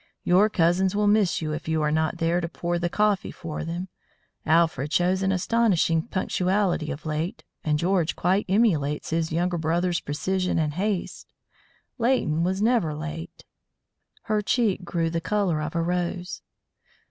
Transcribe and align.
Your 0.23 0.49
cousins 0.49 0.95
will 0.95 1.05
miss 1.05 1.43
you 1.43 1.53
if 1.53 1.67
you 1.67 1.83
are 1.83 1.91
not 1.91 2.17
there 2.17 2.41
to 2.41 2.49
pour 2.49 2.79
the 2.79 2.89
coffee 2.89 3.29
for 3.29 3.63
them. 3.63 3.87
Alfred 4.47 4.91
shows 4.91 5.21
an 5.21 5.31
astonishing 5.31 6.01
punctuality 6.07 6.89
of 6.89 7.05
late, 7.05 7.43
and 7.63 7.77
George 7.77 8.15
quite 8.15 8.47
emulates 8.49 9.11
his 9.11 9.31
younger 9.31 9.59
brother's 9.59 9.99
precision 9.99 10.57
and 10.57 10.73
haste. 10.73 11.31
Leighton 11.99 12.43
was 12.43 12.63
never 12.63 12.95
late." 12.95 13.45
Her 14.23 14.41
cheek 14.41 14.83
grew 14.83 15.11
the 15.11 15.21
colour 15.21 15.61
of 15.61 15.75
a 15.75 15.81
rose. 15.83 16.41